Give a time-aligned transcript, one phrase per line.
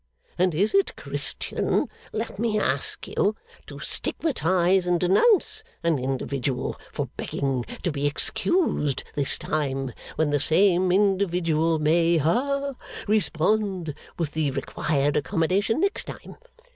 [0.35, 3.35] And is it Christian, let me ask you,
[3.67, 10.39] to stigmatise and denounce an individual for begging to be excused this time, when the
[10.39, 12.73] same individual may ha
[13.07, 16.35] respond with the required accommodation next time?